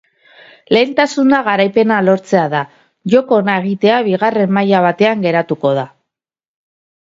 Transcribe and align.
Lehentasuna 0.75 1.41
garaipena 1.47 1.99
lortzea 2.07 2.47
da, 2.55 2.63
joko 3.15 3.39
ona 3.43 3.59
egitea 3.63 4.01
bigarren 4.09 4.59
maila 4.59 4.83
batean 4.89 5.25
geratuko 5.29 5.77
da. 5.83 5.87